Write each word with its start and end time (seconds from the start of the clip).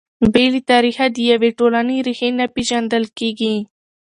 بې 0.33 0.45
له 0.53 0.61
تاریخه 0.71 1.05
د 1.09 1.17
یوې 1.31 1.49
ټولنې 1.59 1.95
ريښې 2.07 2.29
نه 2.39 2.45
پېژندل 2.55 3.03
کیږي. 3.17 3.55